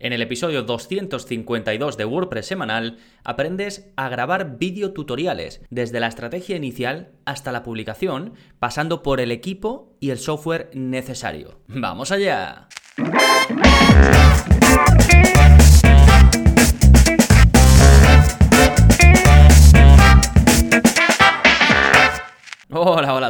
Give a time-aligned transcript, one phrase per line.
[0.00, 7.10] En el episodio 252 de WordPress semanal aprendes a grabar videotutoriales desde la estrategia inicial
[7.24, 11.60] hasta la publicación, pasando por el equipo y el software necesario.
[11.66, 12.68] ¡Vamos allá!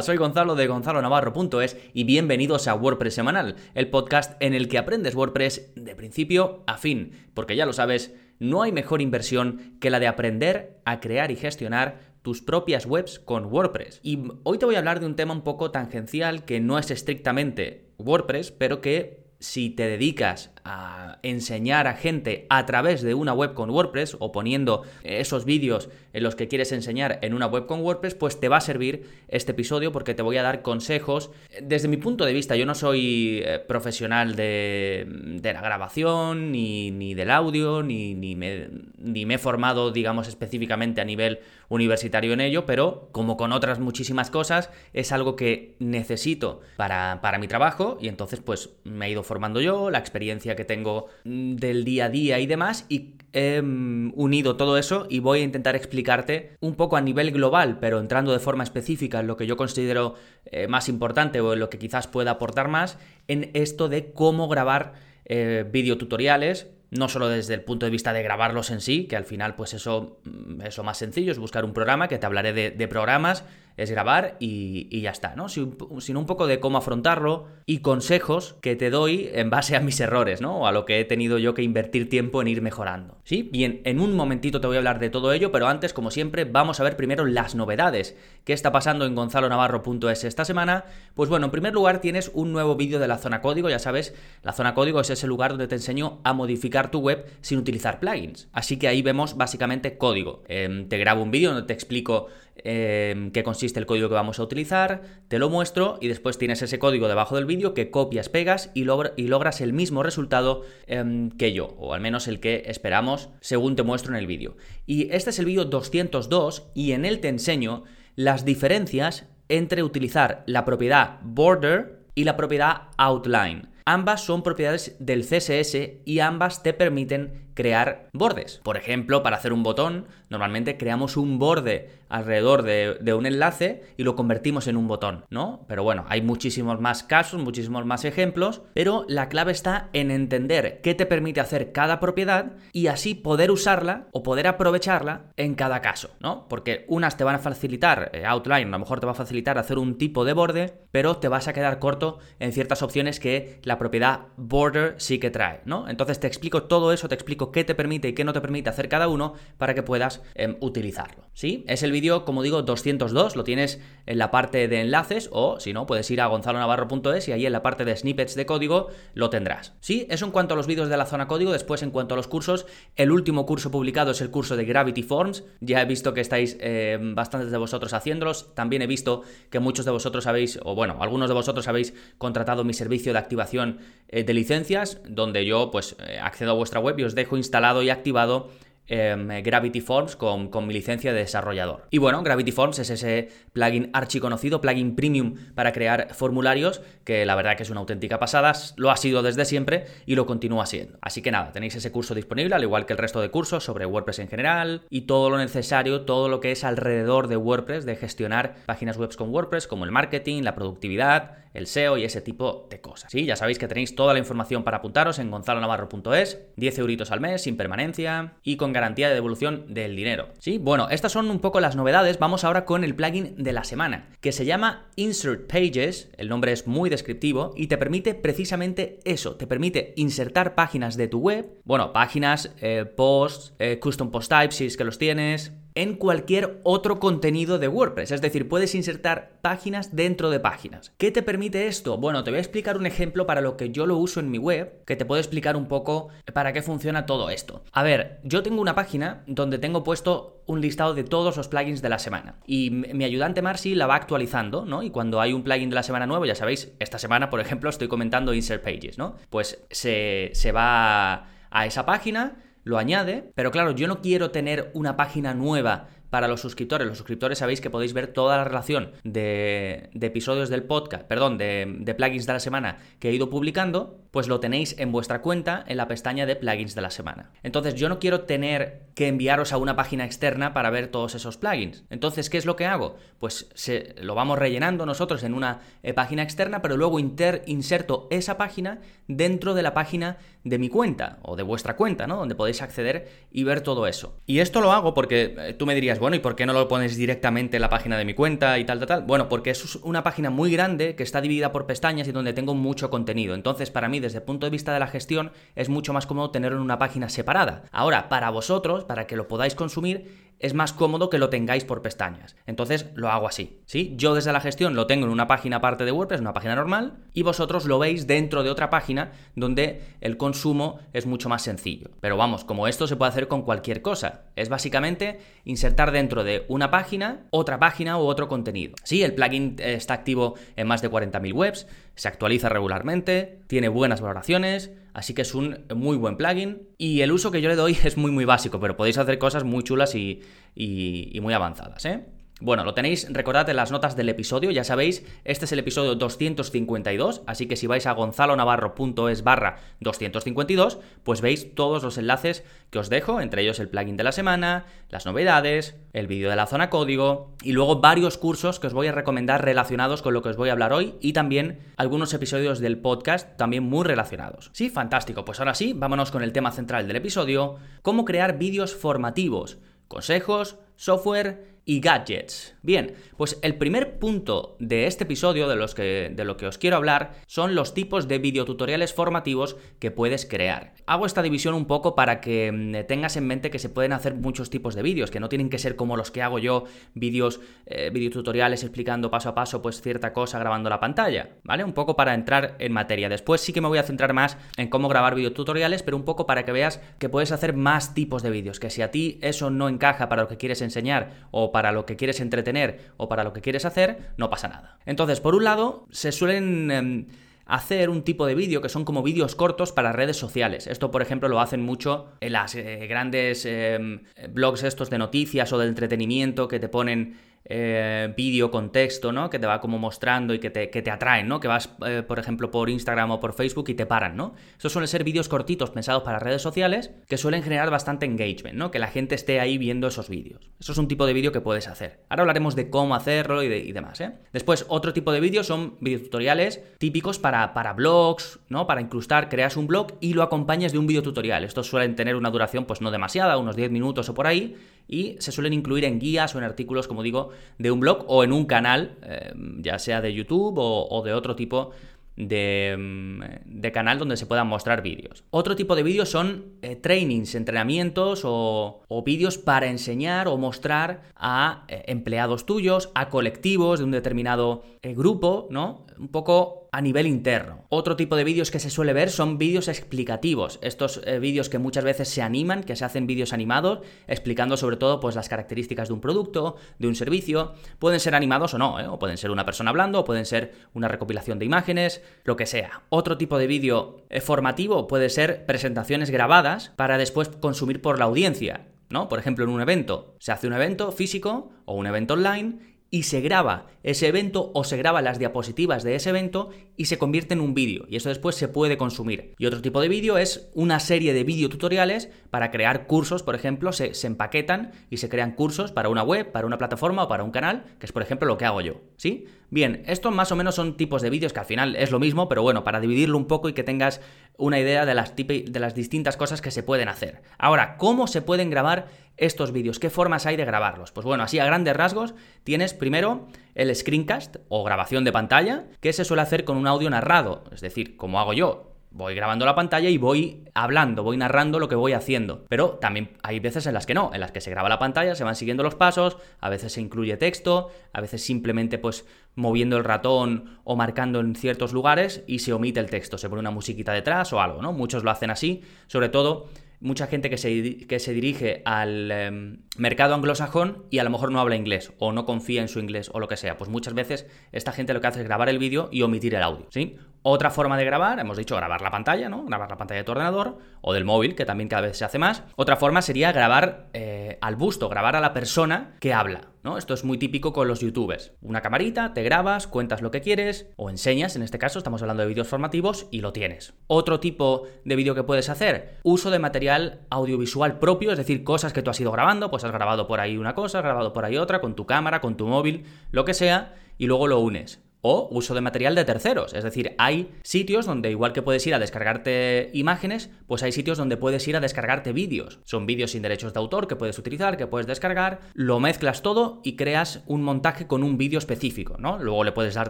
[0.09, 5.13] Soy Gonzalo de gonzalonavarro.es y bienvenidos a WordPress Semanal, el podcast en el que aprendes
[5.13, 9.99] WordPress de principio a fin, porque ya lo sabes, no hay mejor inversión que la
[9.99, 13.99] de aprender a crear y gestionar tus propias webs con WordPress.
[14.01, 16.89] Y hoy te voy a hablar de un tema un poco tangencial que no es
[16.89, 23.33] estrictamente WordPress, pero que si te dedicas a enseñar a gente a través de una
[23.33, 27.65] web con WordPress o poniendo esos vídeos en los que quieres enseñar en una web
[27.65, 31.31] con WordPress, pues te va a servir este episodio porque te voy a dar consejos.
[31.61, 37.31] Desde mi punto de vista, yo no soy eh, profesional de, la grabación, ni, del
[37.31, 38.67] audio, ni, ni, me,
[38.97, 43.79] ni me he formado, digamos, específicamente a nivel universitario en ello, pero como con otras
[43.79, 49.11] muchísimas cosas, es algo que necesito para, para mi trabajo y entonces pues me he
[49.11, 53.15] ido formando yo, la experiencia que tengo mm, del día a día y demás, y
[53.33, 57.77] he mm, unido todo eso y voy a intentar explicarte un poco a nivel global,
[57.79, 61.59] pero entrando de forma específica en lo que yo considero eh, más importante o en
[61.59, 62.97] lo que quizás pueda aportar más,
[63.27, 64.93] en esto de cómo grabar
[65.25, 69.25] eh, videotutoriales no solo desde el punto de vista de grabarlos en sí, que al
[69.25, 72.87] final pues eso, mm, eso más sencillo, es buscar un programa, que te hablaré de,
[72.87, 73.43] programas,
[73.79, 75.47] es grabar y, ya está, ¿no?
[75.47, 79.99] Sino un poco de cómo afrontarlo y consejos que te doy en base a mis
[80.01, 80.59] errores, ¿no?
[80.59, 83.17] O a lo que he tenido yo que invertir tiempo en ir mejorando.
[83.23, 83.47] ¿Sí?
[83.51, 86.43] Bien, en un momentito te voy a hablar de todo ello, pero antes, como siempre,
[86.43, 88.17] vamos a ver primero las novedades.
[88.43, 90.83] ¿Qué está pasando en gonzalonavarro.es esta semana?
[91.13, 94.13] Pues bueno, en primer lugar tienes un nuevo vídeo de la zona código, ya sabes,
[94.43, 98.01] la zona código es ese lugar donde te enseño a modificar tu web sin utilizar
[98.01, 98.49] plugins.
[98.51, 100.43] Así que ahí vemos básicamente código.
[100.47, 102.27] Em, te grabo un vídeo donde te explico
[102.63, 106.61] em, qué consiste el código que vamos a utilizar, te lo muestro y después tienes
[106.61, 111.31] ese código debajo del vídeo que copias, pegas y, y logras el mismo resultado em,
[111.31, 114.57] que yo, o al menos el que esperamos según te muestro en el vídeo.
[114.85, 117.83] Y este es el vídeo 202 y en él te enseño
[118.15, 123.69] las diferencias entre utilizar la propiedad border y la propiedad outline.
[123.85, 128.61] Ambas son propiedades del CSS y ambas te permiten crear bordes.
[128.63, 134.03] Por ejemplo, para hacer un botón, normalmente creamos un borde alrededor de, un enlace y
[134.03, 135.65] lo convertimos en un botón, ¿no?
[135.67, 140.81] Pero bueno, hay muchísimos más casos, muchísimos más ejemplos, pero la clave está en entender
[140.81, 145.81] qué te permite hacer cada propiedad y así poder usarla o poder aprovecharla en cada
[145.81, 146.47] caso, ¿no?
[146.47, 149.57] Porque unas te van a facilitar, eh, Outline a lo mejor te va a facilitar
[149.57, 153.59] hacer un tipo de borde, pero te vas a quedar corto en ciertas opciones que
[153.63, 155.87] la propiedad border sí que trae, ¿no?
[155.87, 158.69] Entonces te explico todo eso, te explico qué te permite y qué no te permite
[158.69, 161.28] hacer cada uno para que puedas em, utilizarlo.
[161.39, 161.63] ¿Sí?
[161.69, 165.71] Es el vídeo, como digo, 202, lo tienes en la parte de enlaces o si
[165.71, 169.29] no, puedes ir a gonzalonavarro.es y ahí en la parte de snippets de código lo
[169.29, 169.73] tendrás.
[169.79, 170.05] ¿Sí?
[170.09, 172.27] Eso en cuanto a los vídeos de la zona código, después en cuanto a los
[172.27, 172.65] cursos,
[172.97, 176.57] el último curso publicado es el curso de Gravity Forms, ya he visto que estáis
[176.59, 180.97] em, bastantes de vosotros haciéndolos, también he visto que muchos de vosotros habéis, o bueno,
[180.99, 183.79] algunos de vosotros habéis contratado mi servicio de activación
[184.09, 187.81] eh, de licencias, donde yo pues eh, accedo a vuestra web y os dejo instalado
[187.81, 188.49] y activado
[188.89, 191.85] Em, Gravity Forms con, mi licencia de desarrollador.
[191.91, 197.35] Y bueno, Gravity Forms es ese plugin archiconocido, plugin premium para crear formularios, que la
[197.35, 200.97] verdad que es una auténtica pasada, lo ha sido desde siempre y lo continúa siendo.
[201.01, 203.85] Así que nada, tenéis ese curso disponible, al igual que el resto de cursos sobre
[203.85, 207.95] WordPress en general y todo lo necesario, todo lo que es alrededor de WordPress, de
[207.95, 212.67] gestionar páginas web con WordPress, como el marketing, la productividad, el SEO y ese tipo
[212.69, 213.11] de cosas.
[213.11, 217.21] Sí, ya sabéis que tenéis toda la información para apuntaros en gonzalonavarro.es, 10 euritos al
[217.21, 220.29] mes, sin permanencia y con garantía de devolución del dinero.
[220.39, 222.19] Sí, bueno, estas son un poco las novedades.
[222.19, 226.11] Vamos ahora con el plugin de la semana, que se llama Insert Pages.
[226.17, 229.35] El nombre es muy descriptivo y te permite precisamente eso.
[229.35, 231.59] Te permite insertar páginas de tu web.
[231.63, 236.59] Bueno, páginas, eh, posts, eh, custom post types si es que los tienes, en cualquier
[236.63, 238.11] otro contenido de WordPress.
[238.11, 240.93] Es decir, puedes insertar páginas dentro de páginas.
[240.97, 241.97] ¿Qué te permite esto?
[241.97, 244.37] Bueno, te voy a explicar un ejemplo para lo que yo lo uso en mi
[244.37, 247.63] web, que te puedo explicar un poco para qué funciona todo esto.
[247.71, 251.81] A ver, yo tengo una página donde tengo puesto un listado de todos los plugins
[251.81, 252.39] de la semana.
[252.45, 254.81] Y mi ayudante Marcy la va actualizando, ¿no?
[254.81, 257.69] Y cuando hay un plugin de la semana nuevo, ya sabéis, esta semana, por ejemplo,
[257.69, 259.15] estoy comentando Insert Pages, ¿no?
[259.29, 262.37] Pues se, se va a esa página
[262.69, 266.87] lo añade, pero claro, yo no quiero tener una página nueva para los suscriptores.
[266.87, 271.77] Los suscriptores sabéis que podéis ver toda la relación de, episodios del podcast, perdón, de,
[271.79, 275.63] de, plugins de la semana que he ido publicando, pues lo tenéis en vuestra cuenta
[275.67, 277.31] en la pestaña de plugins de la semana.
[277.43, 281.37] Entonces yo no quiero tener que enviaros a una página externa para ver todos esos
[281.37, 281.83] plugins.
[281.89, 282.97] Entonces, ¿qué es lo que hago?
[283.19, 288.07] Pues se, lo vamos rellenando nosotros en una eh, página externa, pero luego inter, inserto
[288.09, 292.17] esa página dentro de la página de mi cuenta o de vuestra cuenta, ¿no?
[292.17, 294.19] Donde podéis acceder y ver todo eso.
[294.25, 296.67] Y esto lo hago porque eh, tú me dirías, bueno, ¿y por qué no lo
[296.67, 299.03] pones directamente en la página de mi cuenta y tal, tal, tal?
[299.03, 302.55] Bueno, porque es una página muy grande que está dividida por pestañas y donde tengo
[302.55, 303.35] mucho contenido.
[303.35, 306.31] Entonces, para mí, desde el punto de vista de la gestión, es mucho más cómodo
[306.31, 307.63] tenerlo en una página separada.
[307.71, 311.81] Ahora, para vosotros, para que lo podáis consumir, es más cómodo que lo tengáis por
[311.81, 312.35] pestañas.
[312.47, 313.93] Entonces lo hago así, ¿sí?
[313.97, 316.97] Yo desde la gestión lo tengo en una página aparte de WordPress, una página normal,
[317.13, 321.91] y vosotros lo veis dentro de otra página donde el consumo es mucho más sencillo.
[321.99, 324.21] Pero vamos, como esto se puede hacer con cualquier cosa.
[324.35, 328.75] Es básicamente insertar dentro de una página otra página u otro contenido.
[328.83, 333.99] Sí, el plugin está activo en más de 40.000 webs, se actualiza regularmente, tiene buenas
[333.99, 337.77] valoraciones, así que es un muy buen plugin y el uso que yo le doy
[337.83, 340.21] es muy muy básico, pero podéis hacer cosas muy chulas y,
[340.55, 342.05] y muy avanzadas, ¿eh?
[342.41, 345.95] Bueno, lo tenéis, recordad en las notas del episodio, ya sabéis, este es el episodio
[345.95, 352.79] 252, así que si vais a gonzalonavarro.es barra 252, pues veis todos los enlaces que
[352.79, 356.45] os dejo, entre ellos el plugin de la semana, las novedades, el vídeo de la
[356.45, 360.29] zona código y luego varios cursos que os voy a recomendar relacionados con lo que
[360.29, 364.49] os voy a hablar hoy y también algunos episodios del podcast también muy relacionados.
[364.53, 368.73] Sí, fantástico, pues ahora sí, vámonos con el tema central del episodio, cómo crear vídeos
[368.73, 369.57] formativos,
[369.89, 372.55] consejos, software y gadgets.
[372.61, 376.57] Bien, pues el primer punto de este episodio de, los que, de lo que os
[376.57, 380.73] quiero hablar son los tipos de videotutoriales formativos que puedes crear.
[380.85, 384.15] Hago esta división un poco para que mm, tengas en mente que se pueden hacer
[384.15, 387.39] muchos tipos de vídeos, que no tienen que ser como los que hago yo, vídeos,
[387.65, 391.63] eh, videotutoriales explicando paso a paso pues cierta cosa grabando la pantalla, ¿vale?
[391.63, 393.09] Un poco para entrar en materia.
[393.09, 396.25] Después sí que me voy a centrar más en cómo grabar videotutoriales, pero un poco
[396.25, 399.49] para que veas que puedes hacer más tipos de vídeos, que si a ti eso
[399.49, 403.23] no encaja para lo que quieres enseñar o para lo que quieres entretener o para
[403.23, 404.77] lo que quieres hacer, no pasa nada.
[404.85, 406.71] Entonces, por un lado, se suelen...
[406.71, 407.07] Em,
[407.49, 410.67] hacer un tipo de vídeo que son como vídeos cortos para redes sociales.
[410.67, 415.51] Esto, por ejemplo, lo hacen mucho en las eh, grandes em, blogs estos de noticias
[415.51, 419.29] o de entretenimiento que te ponen eh, vídeo con texto, ¿no?
[419.29, 421.39] Que te va como mostrando y que te, que te atraen, ¿no?
[421.39, 424.33] Que vas, eh, por ejemplo, por Instagram o por Facebook y te paran, ¿no?
[424.53, 428.71] Estos suelen ser vídeos cortitos pensados para redes sociales que suelen generar bastante engagement, ¿no?
[428.71, 430.49] Que la gente esté ahí viendo esos vídeos.
[430.59, 432.03] Eso es un tipo de vídeo que puedes hacer.
[432.09, 434.11] Ahora hablaremos de cómo hacerlo y, demás, ¿eh?
[434.33, 438.67] Después, otro tipo de vídeos son videotutoriales típicos para, para blogs, ¿no?
[438.67, 441.43] Para incrustar, creas un blog y lo acompañas de un videotutorial.
[441.43, 444.55] Estos suelen tener una duración, pues no demasiada, unos 10 minutos o por ahí,
[444.89, 448.23] y se suelen incluir en guías o en artículos, como digo, de un blog o
[448.23, 451.71] en un canal, eh, ya sea de YouTube o, de otro tipo
[452.17, 455.23] de, mm, de, canal donde se puedan mostrar vídeos.
[455.29, 461.65] Otro tipo de vídeos son eh, trainings, entrenamientos o, vídeos para enseñar o mostrar a
[461.67, 465.85] eh, empleados tuyos, a colectivos de un determinado grupo, ¿no?
[465.97, 467.65] Un poco a nivel interno.
[467.69, 470.59] Otro tipo de vídeos que se suele ver son vídeos explicativos.
[470.61, 474.77] Estos eh, vídeos que muchas veces se animan, que se hacen vídeos animados, explicando sobre
[474.77, 477.53] todo pues, las características de un producto, de un servicio.
[477.79, 478.87] Pueden ser animados o no, ¿eh?
[478.87, 482.45] o pueden ser una persona hablando, o pueden ser una recopilación de imágenes, lo que
[482.45, 482.83] sea.
[482.89, 488.05] Otro tipo de vídeo eh, formativo puede ser presentaciones grabadas para después consumir por la
[488.05, 488.67] audiencia.
[488.89, 489.07] ¿no?
[489.07, 490.15] Por ejemplo, en un evento.
[490.19, 494.63] Se hace un evento físico o un evento online y se graba ese evento o
[494.63, 498.09] se graba las diapositivas de ese evento y se convierte en un vídeo y eso
[498.09, 499.35] después se puede consumir.
[499.37, 503.71] Y otro tipo de vídeo es una serie de videotutoriales para crear cursos, por ejemplo,
[503.71, 507.23] se, se, empaquetan y se crean cursos para una web, para una plataforma o para
[507.23, 509.25] un canal, que es por ejemplo lo que hago yo, ¿sí?
[509.51, 512.29] Bien, estos más o menos son tipos de vídeos que al final es lo mismo,
[512.29, 513.99] pero bueno, para dividirlo un poco y que tengas
[514.37, 517.23] una idea de las, de las distintas cosas que se pueden hacer.
[517.37, 518.87] Ahora, ¿cómo se pueden grabar
[519.17, 519.79] estos vídeos?
[519.79, 520.91] ¿Qué formas hay de grabarlos?
[520.91, 522.13] Pues bueno, así a grandes rasgos
[522.43, 526.89] tienes primero el screencast o grabación de pantalla, que se suele hacer con un audio
[526.89, 531.59] narrado, es decir, como hago yo, voy grabando la pantalla y voy hablando, voy narrando
[531.59, 532.45] lo que voy haciendo.
[532.49, 535.15] Pero también hay veces en las que no, en las que se graba la pantalla,
[535.15, 539.05] se van siguiendo los pasos, a veces se incluye texto, a veces simplemente pues
[539.39, 543.39] moviendo el ratón o marcando en ciertos lugares y se omite el texto, se pone
[543.39, 544.73] una musiquita detrás o algo, ¿no?
[544.73, 546.49] Muchos lo hacen así, sobre todo
[546.81, 551.31] mucha gente que se, que se dirige al em, mercado anglosajón y a lo mejor
[551.31, 553.57] no habla inglés o no confía en su inglés o lo que sea.
[553.57, 556.43] Pues muchas veces esta gente lo que hace es grabar el vídeo y omitir el
[556.43, 556.97] audio, ¿sí?
[557.21, 559.43] Otra forma de grabar, hemos dicho grabar la pantalla, ¿no?
[559.43, 562.17] Grabar la pantalla de tu ordenador o del móvil, que también cada vez se hace
[562.17, 562.43] más.
[562.55, 566.41] Otra forma sería grabar eh, al busto, grabar a la persona que habla.
[566.61, 566.77] ¿No?
[566.77, 568.33] Esto es muy típico con los youtubers.
[568.41, 572.23] Una camarita, te grabas, cuentas lo que quieres o enseñas, en este caso estamos hablando
[572.23, 573.73] de vídeos formativos y lo tienes.
[573.87, 578.73] Otro tipo de vídeo que puedes hacer, uso de material audiovisual propio, es decir, cosas
[578.73, 581.23] que tú has ido grabando, pues has grabado por ahí una cosa, has grabado por
[581.23, 584.81] ahí otra, con tu cámara, con tu móvil, lo que sea, y luego lo unes
[585.01, 586.53] o uso de material de terceros.
[586.53, 590.97] Es decir, hay sitios donde igual que puedes ir a descargarte imágenes, pues hay sitios
[590.97, 592.59] donde puedes ir a descargarte vídeos.
[592.63, 596.61] Son vídeos sin derechos de autor que puedes utilizar, que puedes descargar, lo mezclas todo
[596.63, 599.19] y creas un montaje con un vídeo específico, ¿no?
[599.19, 599.89] Luego le puedes dar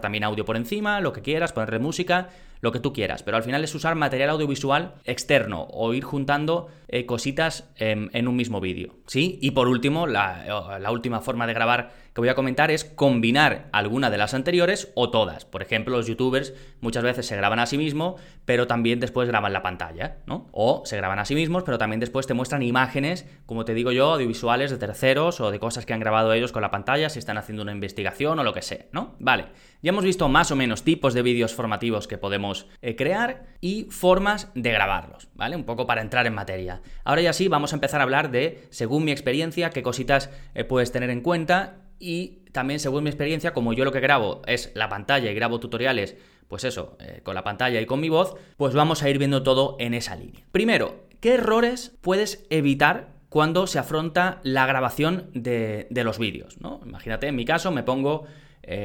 [0.00, 2.28] también audio por encima, lo que quieras, ponerle música,
[2.60, 6.68] lo que tú quieras, pero al final es usar material audiovisual externo o ir juntando
[6.88, 9.38] eh, cositas en, un mismo vídeo, ¿sí?
[9.40, 13.68] Y por último, la, la última forma de grabar que voy a comentar es combinar
[13.72, 15.44] alguna de las anteriores o todas.
[15.44, 19.52] Por ejemplo, los youtubers muchas veces se graban a sí mismos, pero también después graban
[19.52, 20.48] la pantalla, ¿no?
[20.50, 23.92] O se graban a sí mismos, pero también después te muestran imágenes, como te digo
[23.92, 27.20] yo, audiovisuales de terceros o de cosas que han grabado ellos con la pantalla, si
[27.20, 29.14] están haciendo una investigación o lo que sea, ¿no?
[29.20, 29.46] Vale,
[29.82, 32.49] ya hemos visto más o menos tipos de vídeos formativos que podemos
[32.82, 35.56] eh, crear y formas de grabarlos, ¿vale?
[35.56, 36.82] Un poco para entrar en materia.
[37.04, 40.64] Ahora ya sí, vamos a empezar a hablar de, según mi experiencia, qué cositas eh,
[40.64, 44.72] puedes tener en cuenta y también según mi experiencia, como yo lo que grabo es
[44.74, 46.16] la pantalla y grabo tutoriales,
[46.48, 49.42] pues eso, eh, con la pantalla y con mi voz, pues vamos a ir viendo
[49.42, 50.44] todo en esa línea.
[50.50, 56.60] Primero, ¿qué errores puedes evitar cuando se afronta la grabación de, los vídeos?
[56.60, 56.80] ¿no?
[56.84, 58.24] Imagínate, en mi caso me pongo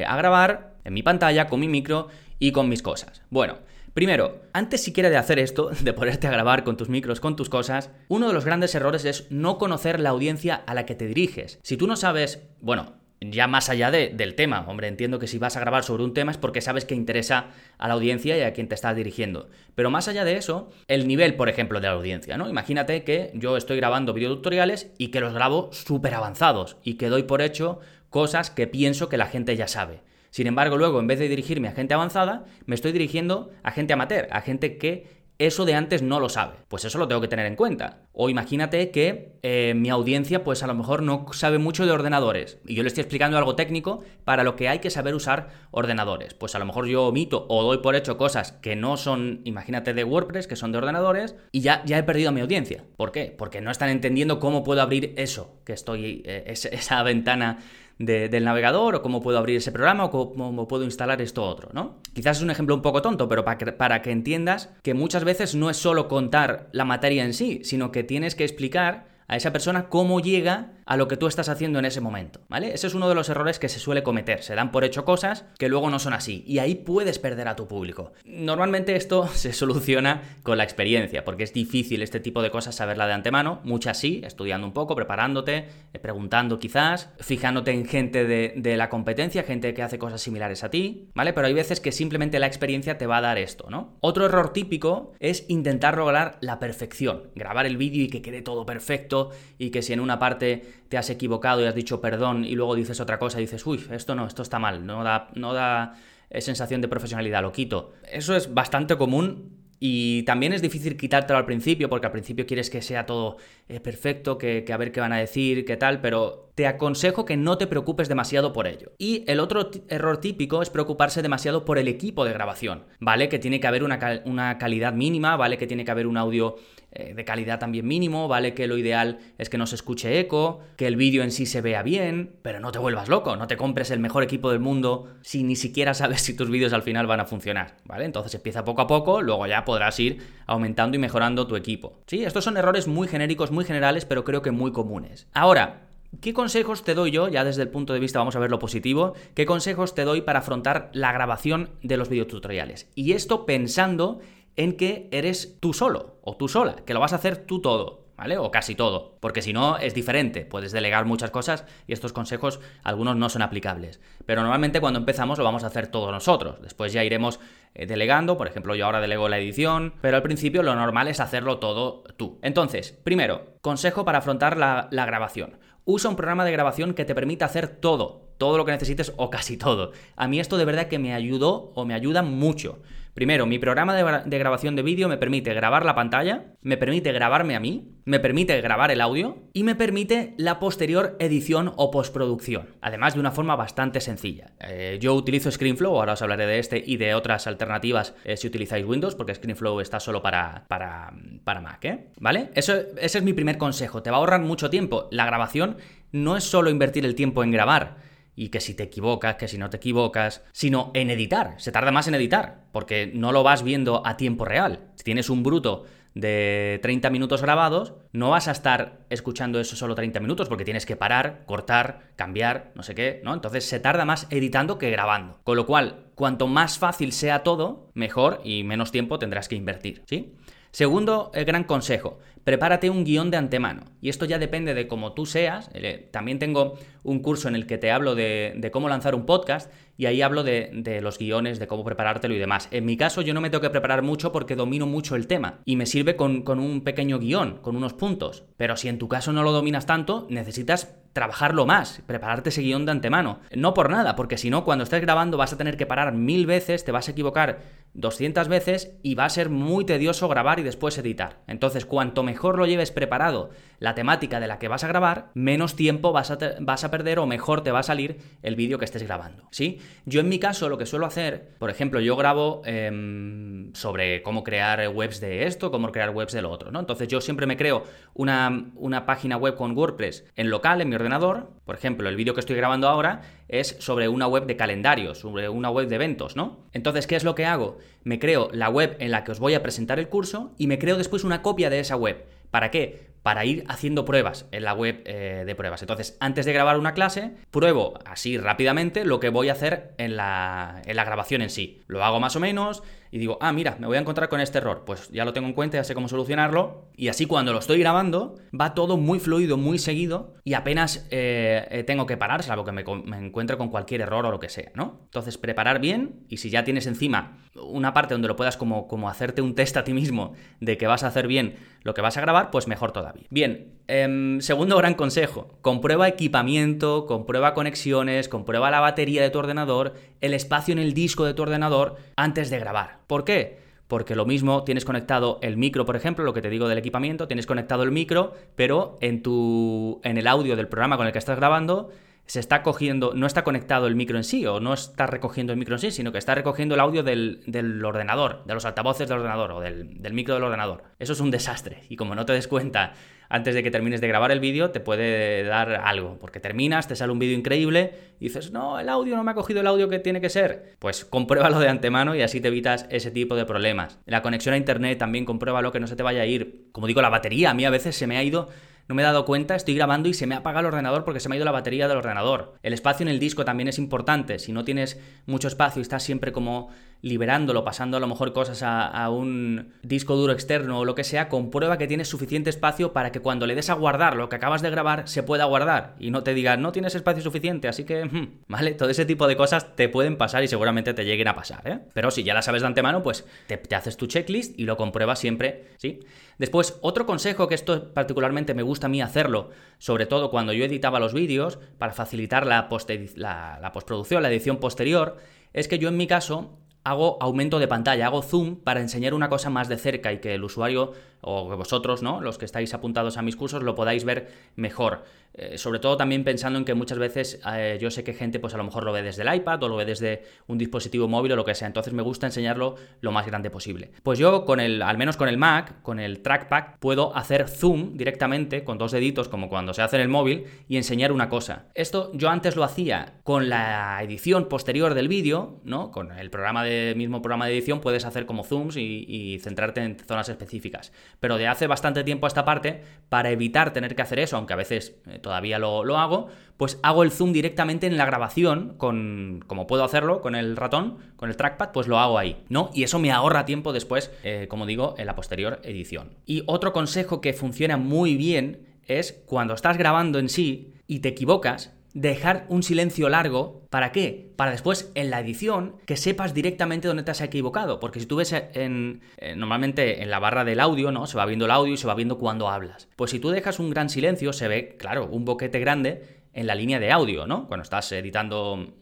[0.08, 2.08] a grabar en mi pantalla con mi micro
[2.40, 3.22] y con mis cosas.
[3.30, 3.58] Bueno,
[3.96, 7.48] Primero, antes siquiera de hacer esto, de ponerte a grabar con tus micros, con tus
[7.48, 11.08] cosas, uno de los grandes errores es no conocer la audiencia a la que te
[11.08, 11.60] diriges.
[11.64, 15.56] Si tú no sabes, bueno, ya más allá del tema, hombre, entiendo que si vas
[15.56, 18.52] a grabar sobre un tema es porque sabes que interesa a la audiencia y a
[18.52, 19.48] quien te estás dirigiendo.
[19.76, 22.50] Pero más allá de eso, el nivel, por ejemplo, de la audiencia, ¿no?
[22.50, 27.24] Imagínate que yo estoy grabando videotutoriales y que los grabo súper avanzados y que doy
[27.24, 30.02] por hecho cosas que pienso que la gente ya sabe.
[30.36, 33.94] Sin embargo, luego, en vez de dirigirme a gente avanzada, me estoy dirigiendo a gente
[33.94, 35.08] amateur, a gente que
[35.40, 36.56] eso de antes no lo sabe.
[36.68, 38.02] Pues eso lo tengo que tener en cuenta.
[38.12, 42.58] O imagínate que eh, mi audiencia pues a lo mejor no sabe mucho de ordenadores
[42.66, 46.34] y yo le estoy explicando algo técnico para lo que hay que saber usar ordenadores.
[46.34, 49.94] Pues a lo mejor yo omito o doy por hecho cosas que no son, imagínate,
[49.94, 52.84] de WordPress, que son de ordenadores y ya, ya he perdido a mi audiencia.
[52.98, 53.34] ¿Por qué?
[53.38, 57.60] Porque no están entendiendo cómo puedo abrir eso, que estoy, eh, esa ventana
[57.98, 61.98] del navegador o cómo puedo abrir ese programa o cómo puedo instalar esto otro, ¿no?
[62.14, 65.24] Quizás es un ejemplo un poco tonto, pero para que, para que entiendas que muchas
[65.24, 69.36] veces no es solo contar la materia en sí, sino que tienes que explicar a
[69.36, 72.74] esa persona cómo llega a lo que tú estás haciendo en ese momento, ¿vale?
[72.74, 75.46] Ese es uno de los errores que se suele cometer, se dan por hecho cosas
[75.58, 78.14] que luego no son así y ahí puedes perder a tu público.
[78.26, 83.08] Normalmente esto se soluciona con la experiencia, porque es difícil este tipo de cosas saberla
[83.08, 88.54] de antemano, muchas sí, estudiando un poco, preparándote, eh, preguntando quizás, fijándote en gente de,
[88.56, 91.34] de la competencia, gente que hace cosas similares a ti, ¿vale?
[91.34, 93.98] Pero hay veces que simplemente la experiencia te va a dar esto, ¿no?
[94.02, 98.66] Otro error típico es intentar lograr la perfección, grabar el vídeo y que quede todo
[98.66, 102.56] perfecto y que si en una parte te has equivocado y has dicho perdón y
[102.56, 105.54] luego dices otra cosa y dices, uy, esto no, esto está mal, no da, no
[105.54, 105.94] da
[106.30, 107.94] eh, sensación de profesionalidad, lo quito.
[108.12, 112.70] Eso es bastante común y también es difícil quitártelo al principio, porque al principio quieres
[112.70, 116.52] que sea todo eh, perfecto, que, a ver qué van a decir, qué tal, pero
[116.56, 118.94] te aconsejo que no te preocupes demasiado por ello.
[118.98, 123.28] Y el otro error típico es preocuparse demasiado por el equipo de grabación, ¿vale?
[123.28, 125.58] Que tiene que haber una, una calidad mínima, ¿vale?
[125.58, 126.56] Que tiene que haber un audio
[126.96, 128.54] de calidad también mínimo, ¿vale?
[128.54, 131.62] Que lo ideal es que no se escuche eco, que el vídeo en sí se
[131.62, 135.10] vea bien, pero no te vuelvas loco, no te compres el mejor equipo del mundo
[135.22, 138.06] si ni siquiera sabes si tus vídeos al final van a funcionar, ¿vale?
[138.06, 142.00] Entonces empieza poco a poco, luego ya podrás ir aumentando y mejorando tu equipo.
[142.08, 145.28] Sí, estos son errores muy genéricos, muy generales, pero creo que muy comunes.
[145.34, 145.82] Ahora,
[146.22, 148.60] ¿Qué consejos te doy yo, ya desde el punto de vista, vamos a ver lo
[148.60, 152.90] positivo, qué consejos te doy para afrontar la grabación de los videotutoriales?
[152.96, 154.20] Y esto pensando
[154.56, 158.06] en que eres tú solo o tú sola, que lo vas a hacer tú todo,
[158.18, 158.38] ¿vale?
[158.38, 162.60] O casi todo, porque si no es diferente, puedes delegar muchas cosas y estos consejos
[162.84, 164.00] algunos no son aplicables.
[164.26, 167.40] Pero normalmente cuando empezamos lo vamos a hacer todos nosotros, después ya iremos
[167.74, 171.20] eh, delegando, por ejemplo yo ahora delego la edición, pero al principio lo normal es
[171.20, 172.40] hacerlo todo tú.
[172.42, 175.60] Entonces, primero, consejo para afrontar la, la grabación.
[175.88, 179.30] Usa un programa de grabación que te permita hacer todo, todo lo que necesites o
[179.30, 179.92] casi todo.
[180.16, 182.82] A mí esto de verdad que me ayudó o me ayuda mucho
[183.16, 187.56] Primero, mi programa de, grabación de vídeo me permite grabar la pantalla, me permite grabarme
[187.56, 192.76] a mí, me permite grabar el audio y me permite la posterior edición o postproducción.
[192.82, 194.52] Además de una forma bastante sencilla.
[194.60, 198.48] Eh, yo utilizo ScreenFlow, ahora os hablaré de este y de otras alternativas eh, si
[198.48, 201.14] utilizáis Windows, porque ScreenFlow está solo para, para,
[201.46, 202.08] para Mac, ¿eh?
[202.20, 202.50] ¿Vale?
[202.54, 204.04] Eso, ese es mi primer consejo.
[204.04, 205.08] Te va a ahorrar mucho tiempo.
[205.10, 205.78] La grabación
[206.12, 207.96] no es solo invertir el tiempo en grabar
[208.36, 211.56] y que si te equivocas, que si no te equivocas, sino en editar.
[211.58, 214.80] Se tarda más en editar, porque no lo vas viendo a tiempo real.
[214.96, 219.96] Si tienes un bruto de 30 minutos grabados, no vas a estar escuchando eso solo
[219.96, 223.34] 30 minutos porque tienes que parar, cortar, cambiar, no sé qué, ¿no?
[223.34, 225.40] Entonces se tarda más editando que grabando.
[225.44, 230.04] Con lo cual, cuanto más fácil sea todo, mejor y menos tiempo tendrás que invertir,
[230.08, 230.34] ¿sí?
[230.72, 233.82] Segundo el gran consejo, prepárate un guion de antemano.
[234.00, 235.70] Y esto ya depende de cómo tú seas.
[235.74, 239.72] Eh, también tengo un curso en el que te hablo de, cómo lanzar un podcast
[239.98, 242.68] y ahí hablo de, los guiones, de cómo preparártelo y demás.
[242.72, 245.60] En mi caso yo no me tengo que preparar mucho porque domino mucho el tema
[245.66, 248.44] y me sirve con, un pequeño guion, con unos puntos.
[248.58, 252.86] Pero si en tu caso no lo dominas tanto, necesitas trabajarlo más, prepararte ese guion
[252.86, 253.40] de antemano.
[253.56, 256.46] No por nada, porque si no, cuando estés grabando vas a tener que parar mil
[256.46, 257.62] veces, te vas a equivocar
[257.94, 261.38] 200 veces y va a ser muy tedioso grabar y después editar.
[261.48, 263.50] Entonces, cuanto mejor lo lleves preparado
[263.80, 267.20] la temática de la que vas a grabar, menos tiempo vas a, vas a perder
[267.20, 269.48] o mejor te va a salir el vídeo que estés grabando.
[269.52, 269.80] ¿sí?
[270.06, 274.44] Yo en mi caso lo que suelo hacer, por ejemplo, yo grabo em, sobre cómo
[274.44, 276.72] crear webs de esto, cómo crear webs de lo otro.
[276.72, 276.80] ¿no?
[276.80, 280.96] Entonces yo siempre me creo una, una página web con WordPress en local, en mi
[280.96, 281.50] ordenador.
[281.66, 285.50] Por ejemplo, el vídeo que estoy grabando ahora es sobre una web de calendarios, sobre
[285.50, 286.60] una web de eventos, ¿no?
[286.74, 287.80] Entonces, ¿qué es lo que hago?
[288.04, 290.78] Me creo la web en la que os voy a presentar el curso y me
[290.78, 292.26] creo después una copia de esa web.
[292.52, 293.16] ¿Para qué?
[293.24, 295.82] Para ir haciendo pruebas en la web eh, de pruebas.
[295.82, 300.16] Entonces, antes de grabar una clase, pruebo así rápidamente lo que voy a hacer en
[300.16, 301.82] la, en la grabación en sí.
[301.88, 302.84] Lo hago más o menos,
[303.16, 305.48] y digo, ah, mira, me voy a encontrar con este error, pues ya lo tengo
[305.48, 309.22] en cuenta, ya sé cómo solucionarlo, y así cuando lo estoy grabando va todo muy
[309.22, 313.70] fluido, muy seguido, y apenas eh, tengo que parar, salvo que me, me encuentre con
[313.70, 315.00] cualquier error o lo que sea, ¿no?
[315.06, 319.08] Entonces, preparar bien, y si ya tienes encima una parte donde lo puedas como, como
[319.08, 322.18] hacerte un test a ti mismo de que vas a hacer bien lo que vas
[322.18, 323.28] a grabar, pues mejor todavía.
[323.30, 329.94] Bien, em, segundo gran consejo, comprueba equipamiento, comprueba conexiones, comprueba la batería de tu ordenador,
[330.22, 333.00] el espacio en el disco de tu ordenador antes de grabar.
[333.08, 333.60] ¿Por qué?
[333.88, 337.28] Porque lo mismo tienes conectado el micro, por ejemplo, lo que te digo del equipamiento,
[337.28, 341.20] tienes conectado el micro, pero en tu en el audio del programa con el que
[341.20, 341.92] estás grabando
[342.26, 345.60] se está cogiendo, no está conectado el micro en sí, o no está recogiendo el
[345.60, 349.20] micro en sí, sino que está recogiendo el audio del, ordenador, de los altavoces del
[349.20, 350.84] ordenador o del, del, micro del ordenador.
[350.98, 351.84] Eso es un desastre.
[351.88, 352.94] Y como no te des cuenta
[353.30, 356.96] antes de que termines de grabar el vídeo, te puede dar algo, porque terminas, te
[356.96, 359.90] sale un vídeo increíble y dices, no, el audio no me ha cogido el audio
[359.90, 360.76] que tiene que ser.
[360.80, 364.00] Pues compruébalo de antemano y así te evitas ese tipo de problemas.
[364.06, 366.70] La conexión a internet también compruébalo que no se te vaya a ir.
[366.72, 368.50] Como digo, la batería, a mí a veces se me ha ido
[368.88, 371.28] no me he dado cuenta, estoy grabando y se me apaga el ordenador porque se
[371.28, 372.54] me ha ido la batería del ordenador.
[372.62, 374.38] El espacio en el disco también es importante.
[374.38, 376.70] Si no tienes mucho espacio y estás siempre como
[377.02, 381.30] liberándolo, pasando a lo mejor cosas a, un disco duro externo o lo que sea,
[381.30, 384.62] comprueba que tienes suficiente espacio para que cuando le des a guardar lo que acabas
[384.62, 388.06] de grabar se pueda guardar y no te diga no tienes espacio suficiente, así que,
[388.06, 388.72] hmm, ¿vale?
[388.74, 391.80] Todo ese tipo de cosas te pueden pasar y seguramente te lleguen a pasar, ¿eh?
[391.94, 395.20] Pero si ya la sabes de antemano, pues te, haces tu checklist y lo compruebas
[395.20, 396.00] siempre, ¿sí?
[396.38, 400.66] Después, otro consejo que esto particularmente me gusta a mí hacerlo, sobre todo cuando yo
[400.66, 402.68] editaba los vídeos, para facilitar la,
[403.16, 405.18] la, la postproducción, la edición posterior,
[405.54, 409.28] es que yo en mi caso hago aumento de pantalla, hago zoom para enseñar una
[409.28, 412.22] cosa más de cerca y que el usuario o que vosotros, ¿no?
[412.22, 415.04] Los que estáis apuntados a mis cursos, lo podáis ver mejor.
[415.38, 418.54] Eh, sobre todo también pensando en que muchas veces eh, yo sé que gente pues
[418.54, 421.34] a lo mejor lo ve desde el iPad o lo ve desde un dispositivo móvil
[421.34, 421.68] o lo que sea.
[421.68, 423.92] Entonces me gusta enseñarlo lo más grande posible.
[424.02, 427.98] Pues yo con el, al menos con el Mac, con el trackpad, puedo hacer zoom
[427.98, 431.66] directamente con dos deditos como cuando se hace en el móvil y enseñar una cosa.
[431.76, 435.92] Esto yo antes lo hacía con la edición posterior del vídeo, ¿no?
[435.92, 439.98] Con el programa de mismo programa de edición puedes hacer como zooms y centrarte en
[440.00, 444.20] zonas específicas pero de hace bastante tiempo a esta parte, para evitar tener que hacer
[444.20, 448.06] eso, aunque a veces eh, todavía lo, hago, pues hago el zoom directamente en la
[448.06, 452.44] grabación, con, como puedo hacerlo con el ratón, con el trackpad, pues lo hago ahí,
[452.50, 452.70] ¿no?
[452.74, 456.16] Y eso me ahorra tiempo después, eh, como digo, en la posterior edición.
[456.26, 461.10] Y otro consejo que funciona muy bien es cuando estás grabando en sí y te
[461.10, 463.64] equivocas, dejar un silencio largo.
[463.72, 464.32] ¿Para qué?
[464.36, 467.80] Para después en la edición que sepas directamente dónde te has equivocado.
[467.80, 469.02] Porque si tú ves en,
[469.36, 471.08] normalmente en la barra del audio, ¿no?
[471.08, 472.90] Se va viendo el audio y se va viendo cuando hablas.
[472.96, 476.54] Pues si tú dejas un gran silencio, se ve, claro, un boquete grande en la
[476.54, 477.48] línea de audio, ¿no?
[477.48, 478.74] Cuando estás editando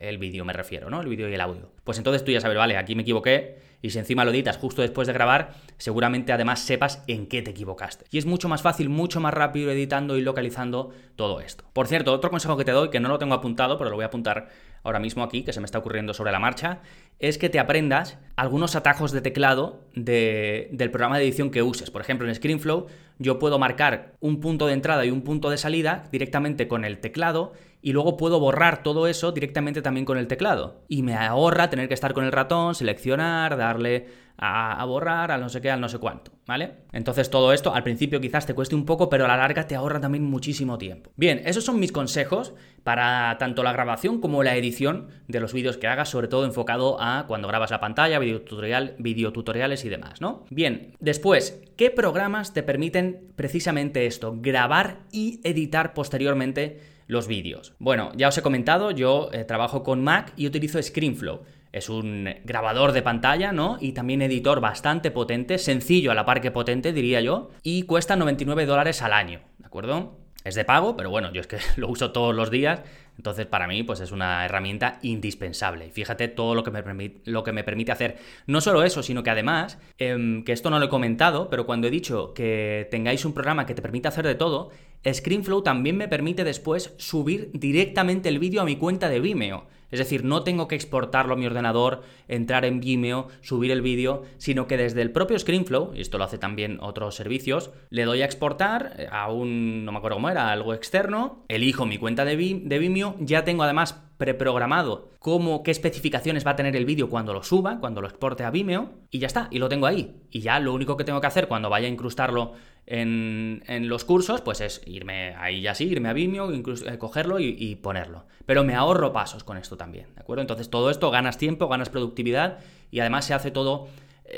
[0.00, 1.00] el, vídeo, me refiero, ¿no?
[1.00, 1.72] El vídeo y el audio.
[1.82, 4.80] Pues entonces tú ya sabes, vale, aquí me equivoqué, y si encima lo editas justo
[4.80, 8.04] después de grabar, seguramente además sepas en qué te equivocaste.
[8.12, 11.64] Y es mucho más fácil, mucho más rápido editando y localizando todo esto.
[11.72, 14.04] Por cierto, otro consejo que te doy, que no lo tengo apuntado, pero lo voy
[14.04, 14.48] a apuntar
[14.88, 16.80] ahora mismo aquí, que se me está ocurriendo sobre la marcha,
[17.18, 21.90] es que te aprendas algunos atajos de teclado del programa de edición que uses.
[21.90, 22.86] Por ejemplo, en ScreenFlow
[23.18, 26.98] yo puedo marcar un punto de entrada y un punto de salida directamente con el
[26.98, 30.82] teclado y luego puedo borrar todo eso directamente también con el teclado.
[30.88, 35.48] Y me ahorra tener que estar con el ratón, seleccionar, darle a, borrar, al no
[35.48, 36.70] sé qué, al no sé cuánto, ¿vale?
[36.92, 39.76] Entonces todo esto al principio quizás te cueste un poco, pero a la larga te
[39.76, 41.12] ahorra también muchísimo tiempo.
[41.14, 45.76] Bien, esos son mis consejos para tanto la grabación como la edición de los vídeos
[45.76, 50.46] que hagas, sobre todo enfocado a cuando grabas la pantalla, videotutorial, videotutoriales y demás, ¿no?
[50.48, 54.34] Bien, después, ¿qué programas te permiten precisamente esto?
[54.40, 57.74] Grabar y editar posteriormente los vídeos.
[57.78, 61.42] Bueno, ya os he comentado, yo eh, trabajo con Mac y utilizo ScreenFlow.
[61.72, 63.76] Es un grabador de pantalla, ¿no?
[63.80, 68.16] Y también editor bastante potente, sencillo a la par que potente, diría yo, y cuesta
[68.16, 70.16] 99 dólares al año, ¿de acuerdo?
[70.44, 72.80] Es de pago, pero bueno, yo es que lo uso todos los días,
[73.18, 75.90] entonces para mí pues es una herramienta indispensable.
[75.90, 78.16] Fíjate todo lo que me, permite, lo que me permite hacer.
[78.46, 81.88] No solo eso, sino que además, em, que esto no lo he comentado, pero cuando
[81.88, 84.70] he dicho que tengáis un programa que te permite hacer de todo,
[85.06, 89.66] ScreenFlow también me permite después subir directamente el vídeo a mi cuenta de Vimeo.
[89.90, 94.22] Es decir, no tengo que exportarlo a mi ordenador, entrar en Vimeo, subir el vídeo,
[94.36, 98.22] sino que desde el propio ScreenFlow, y esto lo hace también otros servicios, le doy
[98.22, 102.24] a exportar eh, a un, no me acuerdo cómo era, algo externo, elijo mi cuenta
[102.24, 107.32] de, Vimeo, ya tengo además preprogramado cómo, qué especificaciones va a tener el vídeo cuando
[107.32, 110.16] lo suba, cuando lo exporte a Vimeo, y ya está, y lo tengo ahí.
[110.30, 112.52] Y ya lo único que tengo que hacer cuando vaya a incrustarlo
[112.84, 117.76] en, los cursos, pues es irme ahí ya sí, irme a Vimeo, eh, cogerlo y,
[117.76, 118.26] ponerlo.
[118.44, 120.40] Pero me ahorro pasos con esto también, ¿de acuerdo?
[120.42, 122.58] Entonces todo esto ganas tiempo, ganas productividad
[122.90, 123.88] y además se hace todo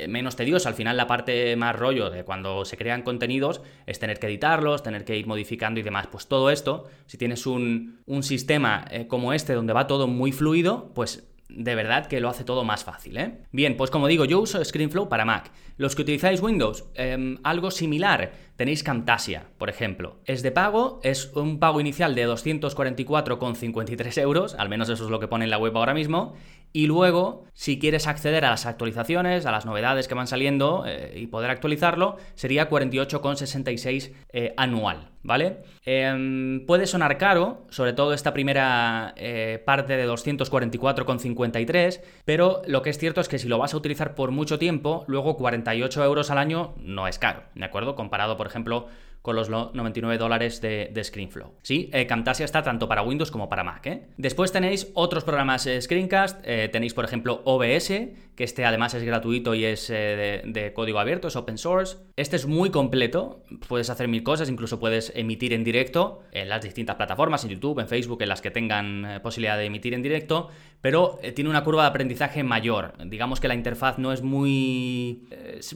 [0.07, 0.69] menos tedioso.
[0.69, 4.83] Al final la parte más rollo de cuando se crean contenidos es tener que editarlos,
[4.83, 6.07] tener que ir modificando y demás.
[6.07, 10.91] Pues todo esto, si tienes un, sistema eh, como este donde va todo muy fluido,
[10.93, 13.39] pues de verdad que lo hace todo más fácil, ¿eh?
[13.51, 15.51] Bien, pues como digo, yo uso ScreenFlow para Mac.
[15.77, 20.19] Los que utilizáis Windows, em, algo similar, tenéis Camtasia, por ejemplo.
[20.25, 25.19] Es de pago, es un pago inicial de 244,53 euros, al menos eso es lo
[25.19, 26.35] que pone en la web ahora mismo,
[26.73, 31.13] y luego, si quieres acceder a las actualizaciones, a las novedades que van saliendo eh,
[31.15, 35.57] y poder actualizarlo, sería 48,66 eh, anual, ¿vale?
[35.85, 42.89] Em, puede sonar caro, sobre todo esta primera eh, parte de 244,53, pero lo que
[42.89, 46.31] es cierto es que si lo vas a utilizar por mucho tiempo, luego 48 euros
[46.31, 47.95] al año no es caro, ¿de acuerdo?
[47.95, 48.87] Comparado, por ejemplo,
[49.21, 51.53] con los 99 dólares de, ScreenFlow.
[51.61, 53.85] Sí, eh, Camtasia está tanto para Windows como para Mac.
[53.85, 54.07] ¿eh?
[54.17, 57.87] Después tenéis otros programas eh, Screencast, tenéis por ejemplo OBS,
[58.35, 61.97] que este además es gratuito y es de, código abierto, es open source.
[62.15, 66.63] Este es muy completo, puedes hacer mil cosas, incluso puedes emitir en directo en las
[66.63, 70.49] distintas plataformas, en YouTube, en Facebook, en las que tengan posibilidad de emitir en directo,
[70.81, 72.93] pero tiene una curva de aprendizaje mayor.
[73.05, 75.27] Digamos que la interfaz no es muy...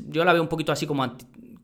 [0.07, 1.03] yo la veo un poquito así como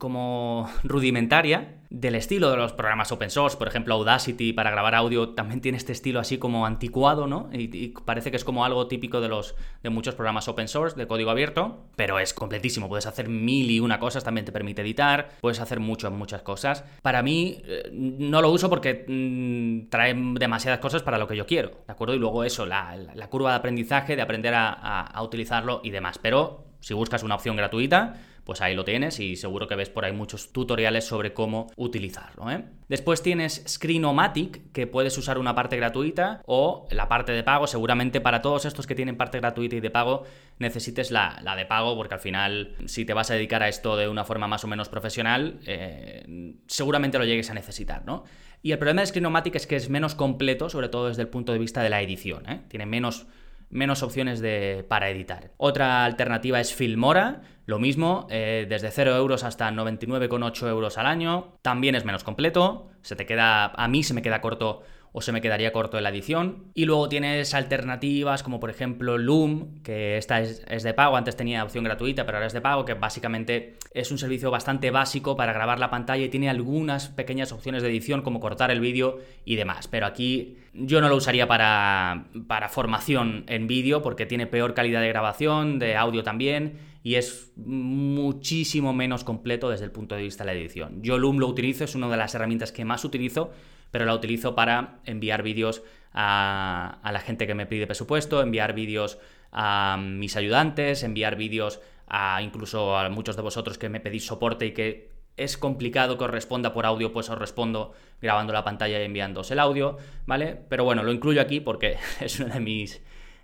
[0.02, 3.56] como rudimentaria del estilo de los programas open source.
[3.56, 7.48] Por ejemplo, Audacity para grabar audio también tiene este estilo así como anticuado, ¿no?
[7.52, 11.06] Y, parece que es como algo típico de los de muchos programas open source de
[11.06, 12.88] código abierto, pero es completísimo.
[12.88, 16.82] Puedes hacer mil y una cosas, también te permite editar, puedes hacer muchas, muchas cosas.
[17.00, 21.46] Para mí, eh, no lo uso porque mm, trae demasiadas cosas para lo que yo
[21.46, 22.16] quiero, ¿de acuerdo?
[22.16, 22.96] Y luego eso, la,
[23.30, 26.18] curva de aprendizaje, de aprender a utilizarlo y demás.
[26.18, 30.04] Pero si buscas una opción gratuita, pues ahí lo tienes y seguro que ves por
[30.04, 32.50] ahí muchos tutoriales sobre cómo utilizarlo.
[32.50, 32.64] ¿eh?
[32.88, 37.66] Después tienes Screenomatic, que puedes usar una parte gratuita o la parte de pago.
[37.66, 40.24] Seguramente para todos estos que tienen parte gratuita y de pago,
[40.58, 44.08] necesites la, de pago, porque al final, si te vas a dedicar a esto de
[44.08, 48.24] una forma más o menos profesional, eh, seguramente lo llegues a necesitar, ¿no?
[48.62, 51.52] Y el problema de Screenomatic es que es menos completo, sobre todo desde el punto
[51.52, 52.48] de vista de la edición.
[52.48, 52.62] ¿eh?
[52.68, 53.26] Tiene menos
[53.72, 55.50] menos opciones de, para editar.
[55.56, 61.56] Otra alternativa es Filmora, lo mismo, eh, desde 0 euros hasta 99,8 euros al año,
[61.62, 64.82] también es menos completo, se te queda, a mí se me queda corto
[65.12, 66.64] o se me quedaría corto en la edición.
[66.74, 71.62] Y luego tienes alternativas como por ejemplo Loom, que esta es, de pago, antes tenía
[71.62, 75.52] opción gratuita, pero ahora es de pago, que básicamente es un servicio bastante básico para
[75.52, 79.56] grabar la pantalla y tiene algunas pequeñas opciones de edición como cortar el vídeo y
[79.56, 79.86] demás.
[79.88, 85.02] Pero aquí yo no lo usaría para, para formación en vídeo porque tiene peor calidad
[85.02, 90.44] de grabación, de audio también y es muchísimo menos completo desde el punto de vista
[90.44, 91.02] de la edición.
[91.02, 93.50] Yo Loom lo utilizo, es una de las herramientas que más utilizo,
[93.90, 99.18] pero la utilizo para enviar vídeos a, la gente que me pide presupuesto, enviar vídeos
[99.50, 104.66] a mis ayudantes, enviar vídeos a incluso a muchos de vosotros que me pedís soporte
[104.66, 109.00] y que es complicado que os responda por audio, pues os respondo grabando la pantalla
[109.00, 110.58] y enviándoos el audio, ¿vale?
[110.68, 113.02] Pero bueno, lo incluyo aquí porque es una de mis,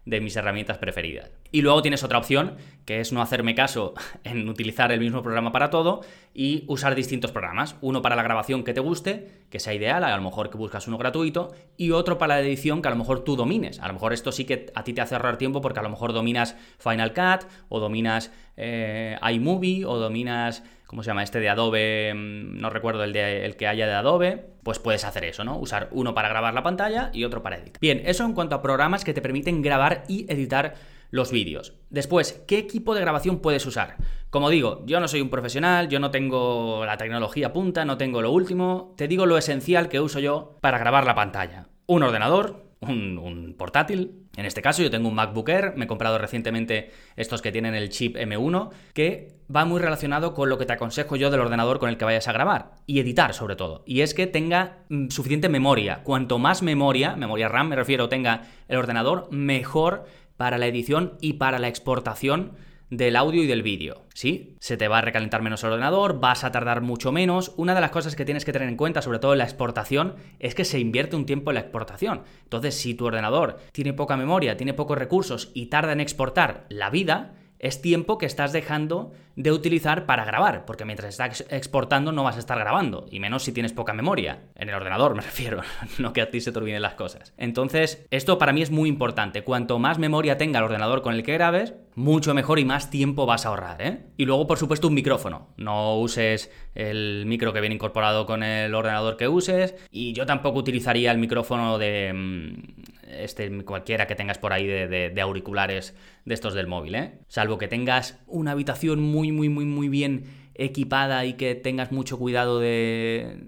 [0.09, 1.31] de mis herramientas preferidas.
[1.53, 3.95] Y luego tienes otra opción, que es no hacerme caso
[4.25, 6.01] en utilizar el mismo programa para todo
[6.33, 7.77] y usar distintos programas.
[7.83, 10.89] Uno para la grabación que te guste, que sea ideal, a lo mejor que buscas
[10.89, 13.81] uno gratuito, y otro para la edición que a lo mejor tú domines.
[13.81, 15.91] A lo mejor esto sí que a ti te hace ahorrar tiempo porque a lo
[15.91, 21.23] mejor dominas Final Cut, o dominas eh, iMovie, o dominas ¿cómo se llama?
[21.23, 25.05] Este de Adobe, mm, no recuerdo el, de, el que haya de Adobe, pues puedes
[25.05, 25.59] hacer eso, ¿no?
[25.59, 27.79] Usar uno para grabar la pantalla y otro para editar.
[27.81, 30.75] Bien, eso en cuanto a programas que te permiten grabar y editar
[31.11, 31.75] los vídeos.
[31.91, 33.97] Después, ¿qué equipo de grabación puedes usar?
[34.31, 38.23] Como digo, yo no soy un profesional, yo no tengo la tecnología punta, no tengo
[38.23, 41.69] lo último, te digo lo esencial que uso yo para grabar la pantalla.
[41.87, 44.27] Un ordenador, un, portátil.
[44.37, 47.75] En este caso yo tengo un MacBook Air, me he comprado recientemente estos que tienen
[47.75, 51.79] el chip M1, que va muy relacionado con lo que te aconsejo yo del ordenador
[51.79, 53.83] con el que vayas a grabar y editar sobre todo.
[53.87, 56.03] Y es que tenga mm, suficiente memoria.
[56.05, 60.05] Cuanto más memoria, memoria RAM me refiero, tenga el ordenador, mejor
[60.37, 62.53] para la edición y para la exportación
[62.91, 64.05] del audio y del vídeo.
[64.15, 64.57] ¿Sí?
[64.59, 67.53] Se te va a recalentar menos el ordenador, vas a tardar mucho menos.
[67.57, 70.17] Una de las cosas que tienes que tener en cuenta, sobre todo en la exportación,
[70.39, 72.23] es que se invierte un tiempo en la exportación.
[72.43, 76.91] Entonces, si tu ordenador tiene poca memoria, tiene pocos recursos y tarda en exportar la
[76.91, 82.25] vida, es tiempo que estás dejando de utilizar para grabar, porque mientras estás exportando no
[82.25, 85.63] vas a estar grabando, y menos si tienes poca memoria, en el ordenador me refiero,
[85.99, 87.33] no que a ti se te olviden las cosas.
[87.37, 91.23] Entonces, esto para mí es muy importante, cuanto más memoria tenga el ordenador con el
[91.23, 94.07] que grabes, mucho mejor y más tiempo vas a ahorrar, ¿eh?
[94.17, 98.75] Y luego, por supuesto, un micrófono, no uses el micro que viene incorporado con el
[98.75, 104.39] ordenador que uses, y yo tampoco utilizaría el micrófono de mm, este, cualquiera que tengas
[104.39, 107.19] por ahí de, auriculares de estos del móvil, ¿eh?
[107.29, 112.19] Salvo que tengas una habitación muy, muy, muy, muy bien equipada y que tengas mucho
[112.19, 113.39] cuidado de,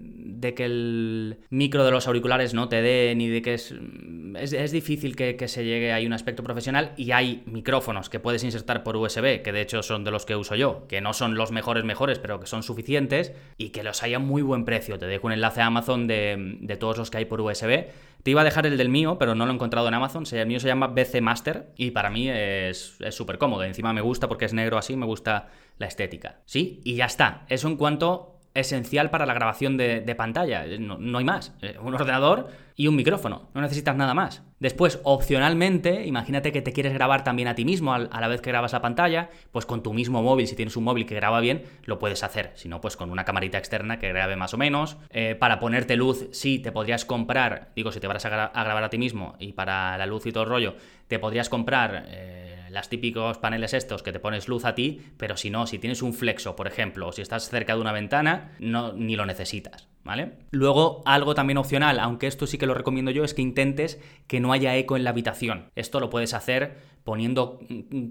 [0.41, 3.73] de que el micro de los auriculares no te dé, ni de que es...
[4.39, 8.43] Es, difícil que, que, se llegue a un aspecto profesional y hay micrófonos que puedes
[8.43, 11.35] insertar por USB, que de hecho son de los que uso yo, que no son
[11.35, 14.97] los mejores mejores, pero que son suficientes y que los hay a muy buen precio.
[14.97, 17.87] Te dejo un enlace a Amazon de, de todos los que hay por USB
[18.23, 20.23] te iba a dejar el del mío, pero no lo he encontrado en Amazon.
[20.31, 23.63] El mío se llama BC Master y para mí es súper cómodo.
[23.63, 26.39] Encima me gusta porque es negro así, me gusta la estética.
[26.45, 27.45] Sí, y ya está.
[27.49, 30.65] Eso en cuanto esencial para la grabación de, pantalla.
[30.79, 31.53] No, hay más.
[31.61, 33.49] Eh, un ordenador y un micrófono.
[33.53, 34.43] No necesitas nada más.
[34.59, 38.49] Después, opcionalmente, imagínate que te quieres grabar también a ti mismo a la vez que
[38.49, 41.63] grabas la pantalla, pues con tu mismo móvil, si tienes un móvil que graba bien,
[41.85, 42.51] lo puedes hacer.
[42.55, 44.97] Si no, pues con una camarita externa que grabe más o menos.
[45.11, 48.89] Eh, para ponerte luz, sí, te podrías comprar, digo, si te vas a, grabar a
[48.89, 50.75] ti mismo y para la luz y todo el rollo,
[51.07, 52.05] te podrías comprar...
[52.09, 55.77] Eh, las típicos paneles estos que te pones luz a ti, pero si no, si
[55.77, 59.25] tienes un flexo, por ejemplo, o si estás cerca de una ventana, no, ni lo
[59.25, 59.87] necesitas.
[60.03, 60.39] ¿Vale?
[60.49, 64.39] Luego, algo también opcional, aunque esto sí que lo recomiendo yo, es que intentes que
[64.39, 65.69] no haya eco en la habitación.
[65.75, 67.59] Esto lo puedes hacer poniendo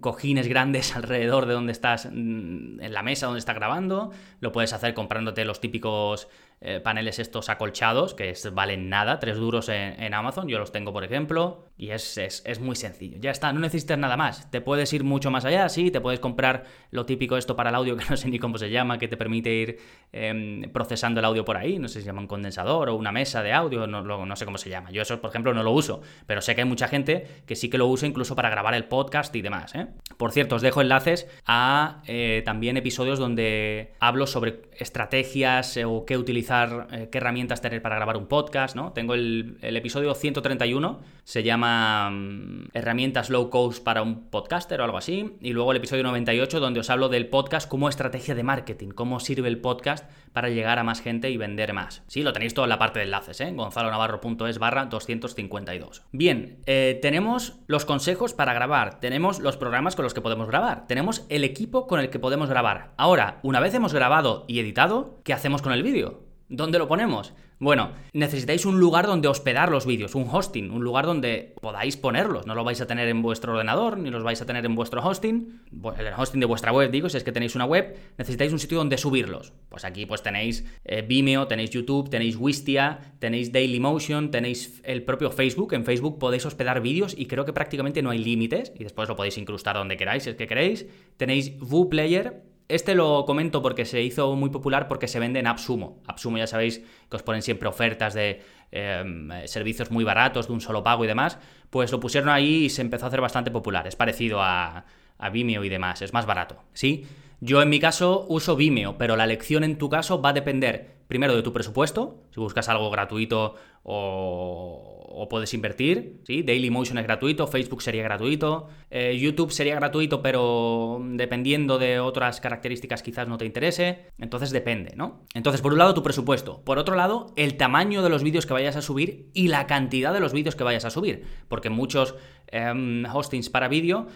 [0.01, 4.13] cojines grandes alrededor de donde estás, mm, en la mesa donde estás grabando.
[4.39, 6.29] Lo puedes hacer comprándote los típicos
[6.63, 11.05] eh, paneles estos acolchados, que valen nada, tres duros en, Amazon, yo los tengo por
[11.05, 13.17] ejemplo, y es, es, muy sencillo.
[13.19, 14.51] Ya está, no necesitas nada más.
[14.51, 17.77] Te puedes ir mucho más allá, sí, te puedes comprar lo típico esto para el
[17.77, 19.79] audio, que no sé ni cómo se llama, que te permite ir
[20.13, 23.11] em, procesando el audio por ahí, no sé si se llama un condensador o una
[23.11, 24.91] mesa de audio, no, no sé cómo se llama.
[24.91, 27.71] Yo eso, por ejemplo, no lo uso, pero sé que hay mucha gente que sí
[27.71, 29.75] que lo usa incluso para grabar el podcast y demás.
[29.75, 29.87] ¿eh?
[30.19, 36.19] Por cierto, os dejo enlaces a eh, también episodios donde hablo sobre estrategias o qué
[36.19, 38.93] utilizar eh, qué herramientas tener para grabar un podcast, ¿no?
[38.93, 44.99] Tengo el, episodio 131, se llama mm, Herramientas Low Cost para un podcaster o algo
[44.99, 48.89] así, y luego el episodio 98 donde os hablo del podcast como estrategia de marketing,
[48.89, 52.03] cómo sirve el podcast para llegar a más gente y vender más.
[52.09, 53.53] Sí, lo tenéis todo en la parte de enlaces, ¿eh?
[53.53, 56.03] gonzalonavarro.es barra 252.
[56.11, 60.87] Bien, eh, tenemos los consejos para grabar, tenemos los programas con los que podemos grabar,
[60.89, 62.93] tenemos el equipo con el que podemos grabar.
[62.97, 66.31] Ahora, una vez hemos grabado y editado, ¿qué hacemos con el vídeo?
[66.51, 67.33] ¿Dónde lo ponemos?
[67.61, 72.45] Bueno, necesitáis un lugar donde hospedar los vídeos, un hosting, un lugar donde podáis ponerlos.
[72.45, 75.01] No lo vais a tener en vuestro ordenador, ni los vais a tener en vuestro
[75.01, 75.61] hosting,
[75.97, 78.79] el hosting de vuestra web, digo, si es que tenéis una web, necesitáis un sitio
[78.79, 79.53] donde subirlos.
[79.69, 85.31] Pues aquí pues tenéis eh, Vimeo, tenéis YouTube, tenéis Wistia, tenéis Dailymotion, tenéis el propio
[85.31, 85.73] Facebook.
[85.75, 89.15] En Facebook podéis hospedar vídeos y creo que prácticamente no hay límites y después lo
[89.15, 90.87] podéis incrustar donde queráis, si es que queréis.
[91.17, 96.03] Tenéis VooPlayer, este lo comento porque se hizo muy popular porque se vende en AppSumo.
[96.07, 100.61] AppSumo ya sabéis que os ponen siempre ofertas de em, servicios muy baratos, de un
[100.61, 101.39] solo pago y demás.
[101.71, 103.87] Pues lo pusieron ahí y se empezó a hacer bastante popular.
[103.87, 104.85] Es parecido a,
[105.19, 107.07] a Vimeo y demás, es más barato, ¿sí?
[107.41, 111.00] Yo en mi caso uso Vimeo, pero la elección en tu caso va a depender
[111.11, 116.43] primero de tu presupuesto, si buscas algo gratuito o, puedes invertir, ¿sí?
[116.43, 123.03] Dailymotion es gratuito, Facebook sería gratuito, eh, YouTube sería gratuito, pero dependiendo de otras características
[123.03, 125.25] quizás no te interese, entonces depende, ¿no?
[125.35, 128.53] Entonces, por un lado, tu presupuesto, por otro lado, el tamaño de los vídeos que
[128.53, 132.15] vayas a subir y la cantidad de los vídeos que vayas a subir, porque muchos
[132.47, 134.07] em, hostings para vídeo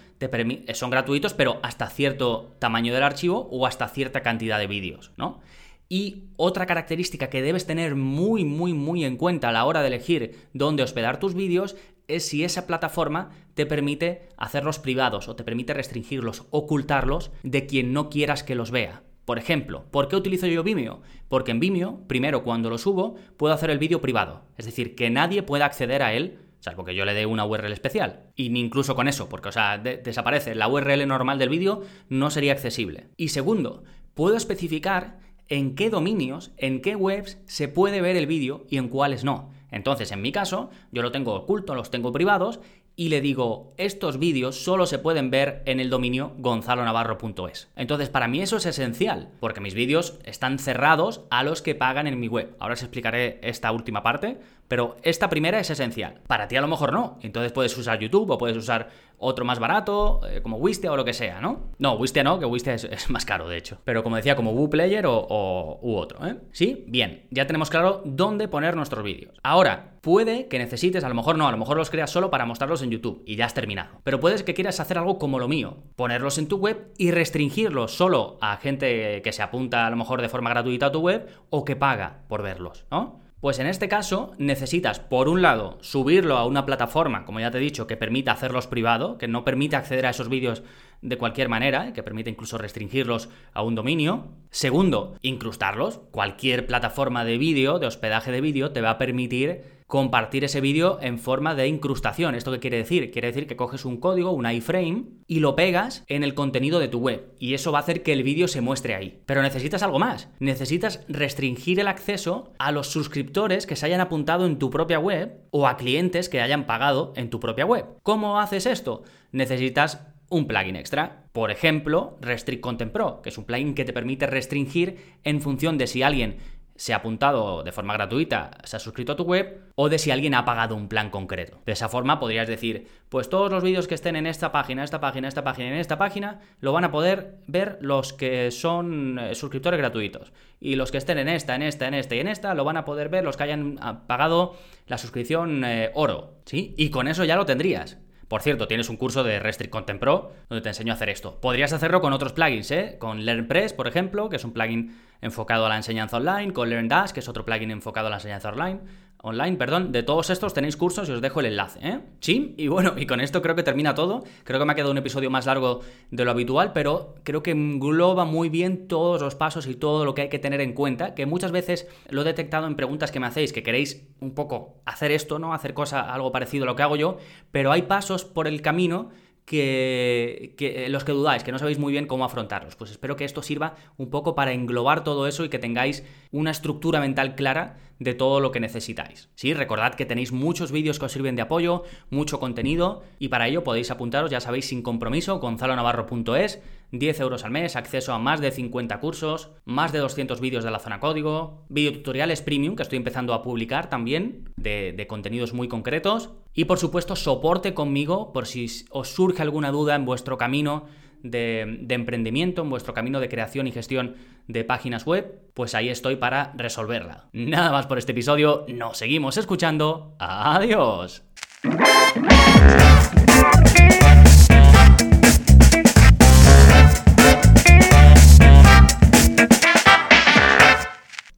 [0.74, 5.40] son gratuitos, pero hasta cierto tamaño del archivo o hasta cierta cantidad de vídeos, ¿no?
[5.88, 9.88] Y otra característica que debes tener muy, muy, muy en cuenta a la hora de
[9.88, 11.76] elegir dónde hospedar tus vídeos
[12.08, 17.92] es si esa plataforma te permite hacerlos privados o te permite restringirlos, ocultarlos de quien
[17.92, 19.02] no quieras que los vea.
[19.24, 21.00] Por ejemplo, ¿por qué utilizo yo Vimeo?
[21.28, 25.08] Porque en Vimeo, primero cuando lo subo, puedo hacer el vídeo privado, es decir, que
[25.08, 28.30] nadie pueda acceder a él salvo que yo le dé una URL especial.
[28.34, 30.54] Y ni incluso con eso, porque, o sea, desaparece.
[30.54, 33.08] La URL normal del vídeo no sería accesible.
[33.18, 38.64] Y segundo, puedo especificar en qué dominios, en qué webs se puede ver el vídeo
[38.70, 39.50] y en cuáles no.
[39.70, 42.60] Entonces, en mi caso, yo lo tengo oculto, los tengo privados
[42.96, 47.68] y le digo, estos vídeos solo se pueden ver en el dominio gonzalonavarro.es.
[47.74, 52.06] Entonces, para mí eso es esencial, porque mis vídeos están cerrados a los que pagan
[52.06, 52.54] en mi web.
[52.60, 56.20] Ahora os explicaré esta última parte, pero esta primera es esencial.
[56.26, 57.18] Para ti a lo mejor no.
[57.22, 61.04] Entonces puedes usar YouTube o puedes usar otro más barato, eh, como Wistia o lo
[61.04, 61.70] que sea, ¿no?
[61.78, 63.78] No, Wistia no, que Wistia es, más caro, de hecho.
[63.84, 66.36] Pero como decía, como WooPlayer o, o u otro, ¿eh?
[66.52, 66.84] ¿Sí?
[66.86, 69.34] Bien, ya tenemos claro dónde poner nuestros vídeos.
[69.42, 72.44] Ahora, puede que necesites, a lo mejor no, a lo mejor los creas solo para
[72.44, 74.00] mostrarlos en YouTube y ya has terminado.
[74.04, 77.96] Pero puedes que quieras hacer algo como lo mío, ponerlos en tu web y restringirlos
[77.96, 81.26] solo a gente que se apunta a lo mejor de forma gratuita a tu web
[81.48, 83.24] o que paga por verlos, ¿no?
[83.40, 87.58] Pues en este caso necesitas, por un lado, subirlo a una plataforma, como ya te
[87.58, 90.62] he dicho, que permita hacerlos privado, que no permite acceder a esos vídeos
[91.02, 94.28] de cualquier manera, que permite incluso restringirlos a un dominio.
[94.50, 96.00] Segundo, incrustarlos.
[96.10, 100.98] Cualquier plataforma de vídeo, de hospedaje de vídeo, te va a permitir compartir ese vídeo
[101.00, 102.34] en forma de incrustación.
[102.34, 103.12] ¿Esto qué quiere decir?
[103.12, 106.88] Quiere decir que coges un código, un iframe, y lo pegas en el contenido de
[106.88, 107.32] tu web.
[107.38, 109.22] Y eso va a hacer que el vídeo se muestre ahí.
[109.24, 110.28] Pero necesitas algo más.
[110.40, 115.38] Necesitas restringir el acceso a los suscriptores que se hayan apuntado en tu propia web
[115.52, 117.86] o a clientes que hayan pagado en tu propia web.
[118.02, 119.04] ¿Cómo haces esto?
[119.30, 121.24] Necesitas un plugin extra.
[121.32, 125.78] Por ejemplo, Restrict Content Pro, que es un plugin que te permite restringir en función
[125.78, 126.38] de si alguien
[126.76, 130.10] se ha apuntado de forma gratuita, se ha suscrito a tu web, o de si
[130.10, 131.60] alguien ha pagado un plan concreto.
[131.66, 135.00] De esa forma podrías decir, pues todos los vídeos que estén en esta página, esta
[135.00, 139.34] página, esta página, en esta página, lo van a poder ver los que son eh,
[139.34, 140.32] suscriptores gratuitos.
[140.60, 142.76] Y los que estén en esta, en esta, en esta y en esta, lo van
[142.76, 144.56] a poder ver los que hayan ah, pagado
[144.86, 146.34] la suscripción eh, oro.
[146.44, 146.74] ¿Sí?
[146.76, 147.98] Y con eso ya lo tendrías.
[148.28, 151.40] Por cierto, tienes un curso de Restrict Content Pro donde te enseño a hacer esto.
[151.40, 152.96] Podrías hacerlo con otros plugins, ¿eh?
[152.98, 157.12] Con LearnPress, por ejemplo, que es un plugin enfocado a la enseñanza online, con LearnDash,
[157.12, 158.80] que es otro plugin enfocado a la enseñanza online,
[159.24, 159.90] online, perdón.
[159.90, 162.00] De todos estos tenéis cursos y os dejo el enlace, ¿eh?
[162.20, 164.22] Sí, y bueno, y con esto creo que termina todo.
[164.44, 167.52] Creo que me ha quedado un episodio más largo de lo habitual, pero creo que
[167.52, 171.14] engloba muy bien todos los pasos y todo lo que hay que tener en cuenta,
[171.14, 174.82] que muchas veces lo he detectado en preguntas que me hacéis, que queréis un poco
[174.84, 175.54] hacer esto, ¿no?
[175.54, 177.16] Hacer cosa, algo parecido a lo que hago yo,
[177.50, 179.08] pero hay pasos por el camino
[179.44, 182.76] que, que, los que dudáis, que no sabéis muy bien cómo afrontarlos.
[182.76, 186.50] Pues espero que esto sirva un poco para englobar todo eso y que tengáis una
[186.50, 189.28] estructura mental clara de todo lo que necesitáis.
[189.34, 193.46] Sí, recordad que tenéis muchos vídeos que os sirven de apoyo, mucho contenido y para
[193.46, 198.40] ello podéis apuntaros, ya sabéis, sin compromiso, gonzalonavarro.es, 10 euros al mes, acceso a más
[198.40, 202.98] de 50 cursos, más de 200 vídeos de la zona código, videotutoriales premium que estoy
[202.98, 208.66] empezando a publicar también, de contenidos muy concretos, y por supuesto soporte conmigo por si
[208.90, 210.86] os surge alguna duda en vuestro camino
[211.22, 216.16] de, emprendimiento, en vuestro camino de creación y gestión de páginas web, pues ahí estoy
[216.16, 217.28] para resolverla.
[217.32, 220.14] Nada más por este episodio, nos seguimos escuchando.
[220.18, 221.22] Adiós.